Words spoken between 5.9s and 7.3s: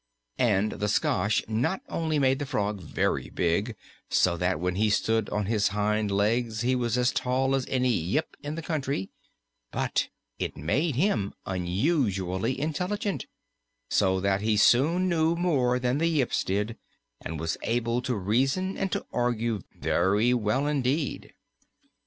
legs he was as